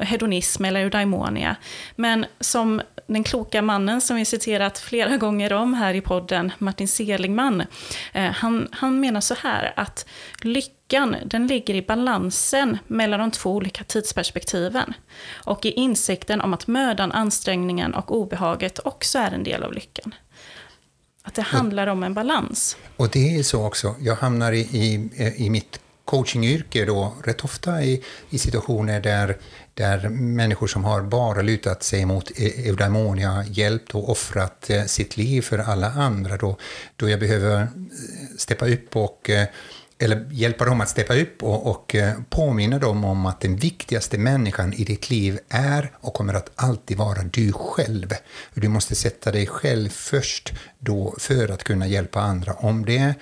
hedonism 0.00 0.64
eller 0.64 0.80
eudaimonia? 0.80 1.56
Men 1.96 2.26
som 2.40 2.82
den 3.06 3.24
kloka 3.24 3.62
mannen 3.62 4.00
som 4.00 4.16
vi 4.16 4.24
citerat 4.24 4.78
flera 4.78 5.16
gånger 5.16 5.52
om 5.52 5.74
här 5.74 5.94
i 5.94 6.00
podden, 6.00 6.52
Martin 6.58 6.88
Seligman, 6.88 7.62
eh, 8.12 8.30
han, 8.30 8.68
han 8.72 9.00
menar 9.00 9.20
så 9.20 9.34
här 9.34 9.72
att 9.76 10.06
lyckan 10.42 11.16
den 11.26 11.46
ligger 11.46 11.74
i 11.74 11.82
balansen 11.82 12.78
mellan 12.86 13.20
de 13.20 13.30
två 13.30 13.52
olika 13.52 13.84
tidsperspektiven 13.84 14.94
och 15.34 15.66
i 15.66 15.70
insikten 15.70 16.40
om 16.40 16.54
att 16.54 16.66
mödan, 16.66 17.12
ansträngningen 17.12 17.94
och 17.94 18.16
obehaget 18.16 18.78
också 18.84 19.18
är 19.18 19.30
en 19.30 19.44
del 19.44 19.62
av 19.62 19.72
lyckan. 19.72 20.14
Att 21.22 21.34
det 21.34 21.42
handlar 21.42 21.86
om 21.86 22.02
en 22.02 22.14
balans. 22.14 22.76
Och 22.96 23.08
det 23.08 23.36
är 23.36 23.42
så 23.42 23.66
också. 23.66 23.94
Jag 24.00 24.16
hamnar 24.16 24.52
i, 24.52 24.60
i, 24.60 25.10
i 25.36 25.50
mitt 25.50 25.80
coachingyrke 26.06 26.84
då 26.84 27.14
rätt 27.24 27.44
ofta 27.44 27.82
i, 27.82 28.02
i 28.30 28.38
situationer 28.38 29.00
där, 29.00 29.36
där 29.74 30.08
människor 30.08 30.66
som 30.66 30.84
har 30.84 31.02
bara 31.02 31.42
lutat 31.42 31.82
sig 31.82 32.04
mot 32.04 32.30
e, 32.36 32.68
eudaimonia 32.68 33.44
hjälpt 33.48 33.94
och 33.94 34.10
offrat 34.10 34.70
eh, 34.70 34.84
sitt 34.84 35.16
liv 35.16 35.42
för 35.42 35.58
alla 35.58 35.90
andra, 35.90 36.36
då, 36.36 36.56
då 36.96 37.08
jag 37.08 37.20
behöver 37.20 37.60
eh, 37.60 37.66
steppa 38.38 38.66
upp 38.66 38.96
och 38.96 39.30
eh, 39.30 39.46
eller 39.98 40.28
hjälpa 40.30 40.64
dem 40.64 40.80
att 40.80 40.88
steppa 40.88 41.14
upp 41.14 41.42
och, 41.42 41.70
och 41.70 41.94
eh, 41.94 42.14
påminna 42.28 42.78
dem 42.78 43.04
om 43.04 43.26
att 43.26 43.40
den 43.40 43.56
viktigaste 43.56 44.18
människan 44.18 44.72
i 44.72 44.84
ditt 44.84 45.10
liv 45.10 45.38
är 45.48 45.90
och 46.00 46.14
kommer 46.14 46.34
att 46.34 46.50
alltid 46.54 46.96
vara 46.96 47.22
du 47.22 47.52
själv. 47.52 48.10
Du 48.54 48.68
måste 48.68 48.94
sätta 48.94 49.32
dig 49.32 49.46
själv 49.46 49.88
först 49.88 50.52
då 50.78 51.14
för 51.18 51.48
att 51.48 51.64
kunna 51.64 51.86
hjälpa 51.86 52.20
andra. 52.20 52.52
Om, 52.52 52.84
det, 52.84 53.14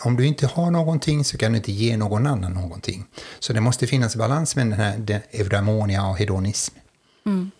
om 0.00 0.16
du 0.16 0.26
inte 0.26 0.46
har 0.46 0.70
någonting 0.70 1.24
så 1.24 1.38
kan 1.38 1.52
du 1.52 1.58
inte 1.58 1.72
ge 1.72 1.96
någon 1.96 2.26
annan 2.26 2.52
någonting. 2.52 3.04
Så 3.38 3.52
det 3.52 3.60
måste 3.60 3.86
finnas 3.86 4.16
balans 4.16 4.56
med 4.56 4.66
den 4.66 4.72
här 4.72 5.22
eudaimonia 5.30 6.06
och 6.06 6.18
hedonism. 6.18 6.74
Mm. 7.26 7.50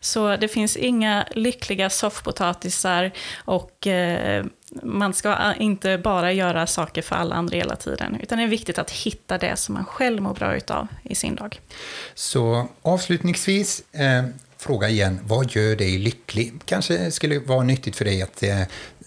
Så 0.00 0.36
det 0.36 0.48
finns 0.48 0.76
inga 0.76 1.26
lyckliga 1.30 1.90
soffpotatisar 1.90 3.10
och 3.44 3.86
eh, 3.86 4.44
man 4.82 5.14
ska 5.14 5.54
inte 5.54 5.98
bara 5.98 6.32
göra 6.32 6.66
saker 6.66 7.02
för 7.02 7.16
alla 7.16 7.34
andra 7.34 7.56
hela 7.56 7.76
tiden, 7.76 8.20
utan 8.22 8.38
det 8.38 8.44
är 8.44 8.48
viktigt 8.48 8.78
att 8.78 8.90
hitta 8.90 9.38
det 9.38 9.56
som 9.56 9.74
man 9.74 9.84
själv 9.84 10.22
mår 10.22 10.34
bra 10.34 10.56
utav 10.56 10.88
i 11.02 11.14
sin 11.14 11.34
dag. 11.34 11.60
Så 12.14 12.68
avslutningsvis, 12.82 13.82
eh, 13.92 14.24
fråga 14.58 14.88
igen, 14.88 15.20
vad 15.24 15.50
gör 15.50 15.76
dig 15.76 15.98
lycklig? 15.98 16.52
Kanske 16.64 17.10
skulle 17.10 17.38
vara 17.38 17.62
nyttigt 17.62 17.96
för 17.96 18.04
dig 18.04 18.22
att 18.22 18.42
eh, 18.42 18.62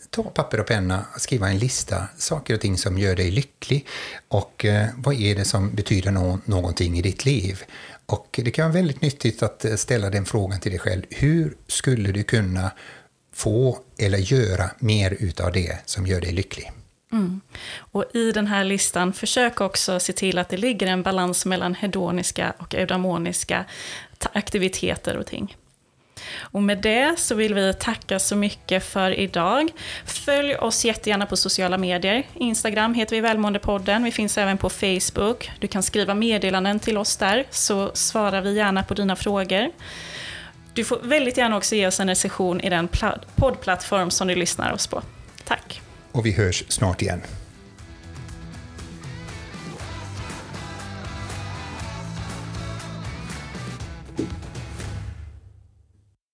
ta 0.10 0.24
papper 0.24 0.60
och 0.60 0.68
penna 0.68 1.06
och 1.16 1.22
skriva 1.22 1.50
en 1.50 1.58
lista, 1.58 2.08
saker 2.18 2.54
och 2.54 2.62
ting 2.62 2.78
som 2.78 2.98
gör 2.98 3.16
dig 3.16 3.32
lycklig. 3.32 3.88
Och 4.28 4.66
eh, 4.66 4.88
vad 4.98 5.16
är 5.22 5.36
det 5.36 5.46
som 5.46 5.76
betyder 5.76 6.12
no 6.12 6.40
någonting 6.46 6.98
i 6.98 7.02
ditt 7.02 7.26
liv? 7.26 7.64
Och 8.06 8.40
det 8.44 8.52
kan 8.52 8.66
vara 8.66 8.74
väldigt 8.74 9.02
nyttigt 9.02 9.44
att 9.44 9.66
ställa 9.80 10.10
den 10.10 10.26
frågan 10.26 10.60
till 10.60 10.72
dig 10.72 10.80
själv. 10.80 11.04
Hur 11.10 11.58
skulle 11.68 12.12
du 12.12 12.24
kunna 12.24 12.72
få 13.34 13.78
eller 13.98 14.18
göra 14.18 14.72
mer 14.80 15.18
utav 15.20 15.52
det 15.52 15.78
som 15.86 16.08
gör 16.08 16.22
dig 16.22 16.32
lycklig? 16.32 16.72
Mm. 17.12 17.42
Och 17.78 18.06
i 18.14 18.32
den 18.32 18.48
här 18.48 18.64
listan, 18.64 19.14
försök 19.14 19.62
också 19.62 20.00
se 20.00 20.14
till 20.14 20.38
att 20.38 20.50
det 20.50 20.58
ligger 20.58 20.88
en 20.88 21.04
balans 21.04 21.46
mellan 21.46 21.76
hedoniska 21.76 22.54
och 22.58 22.76
eudamoniska 22.76 23.66
aktiviteter 24.34 25.18
och 25.18 25.26
ting. 25.26 25.56
Och 26.44 26.64
med 26.64 26.78
det 26.78 27.20
så 27.20 27.36
vill 27.36 27.54
vi 27.54 27.74
tacka 27.74 28.20
så 28.20 28.36
mycket 28.36 28.84
för 28.84 29.20
idag. 29.20 29.72
Följ 30.06 30.56
oss 30.56 30.86
jättegärna 30.86 31.26
på 31.26 31.38
sociala 31.38 31.78
medier. 31.78 32.24
Instagram 32.34 32.94
heter 32.94 33.16
vi 33.16 33.22
Välmåendepodden. 33.22 34.04
Vi 34.04 34.12
finns 34.12 34.38
även 34.38 34.58
på 34.58 34.70
Facebook. 34.70 35.52
Du 35.60 35.68
kan 35.68 35.84
skriva 35.84 36.14
meddelanden 36.14 36.80
till 36.80 36.98
oss 36.98 37.18
där, 37.18 37.46
så 37.50 37.92
svarar 37.94 38.42
vi 38.42 38.56
gärna 38.56 38.84
på 38.84 38.94
dina 38.94 39.16
frågor. 39.16 39.72
Du 40.74 40.84
får 40.84 41.00
väldigt 41.04 41.38
gärna 41.38 41.58
också 41.58 41.76
ge 41.76 41.88
oss 41.88 42.00
en 42.00 42.08
recension 42.08 42.62
i 42.62 42.70
den 42.70 42.90
poddplattform 43.36 44.12
som 44.12 44.28
du 44.28 44.36
lyssnar 44.36 44.74
oss 44.74 44.88
på. 44.88 45.02
Tack! 45.44 45.82
Och 46.12 46.26
vi 46.26 46.32
hörs 46.32 46.64
snart 46.68 47.02
igen. 47.02 47.22